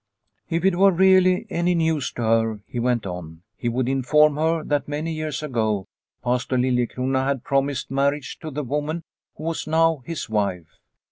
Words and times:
If 0.49 0.65
it 0.65 0.77
were 0.77 0.89
really 0.89 1.45
any 1.51 1.75
news 1.75 2.11
to 2.13 2.23
her, 2.23 2.59
he 2.65 2.79
went 2.79 3.05
on, 3.05 3.43
he 3.55 3.69
would 3.69 3.87
inform 3.87 4.35
her 4.37 4.63
that 4.63 4.87
many 4.87 5.13
years 5.13 5.43
ago 5.43 5.85
Pastor 6.23 6.57
Liliecrona 6.57 7.23
had 7.23 7.43
promised 7.43 7.91
marriage 7.91 8.39
to 8.39 8.49
the 8.49 8.63
woman 8.63 9.03
who 9.35 9.43
was 9.43 9.67
now 9.67 10.01
his 10.03 10.27
wife. 10.27 10.79